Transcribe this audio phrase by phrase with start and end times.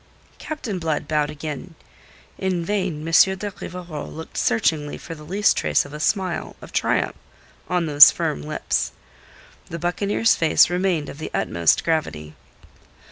[0.39, 1.75] Captain Blood bowed again.
[2.39, 3.35] In vain M.
[3.37, 7.13] de Rivarol looked searchingly for the least trace of a smile of triumph
[7.69, 8.93] on those firm lips.
[9.67, 12.33] The buccaneer's face remained of the utmost gravity.